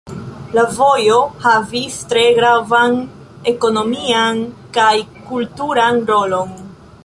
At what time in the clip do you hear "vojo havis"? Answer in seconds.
0.77-1.97